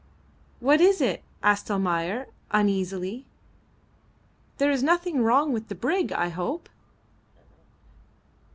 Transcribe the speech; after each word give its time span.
"What 0.59 0.81
is 0.81 0.99
it?" 0.99 1.21
asked 1.43 1.69
Almayer, 1.69 2.25
uneasily. 2.49 3.27
"There 4.57 4.71
is 4.71 4.81
nothing 4.81 5.21
wrong 5.21 5.53
with 5.53 5.67
the 5.67 5.75
brig, 5.75 6.11
I 6.11 6.29
hope?" 6.29 6.69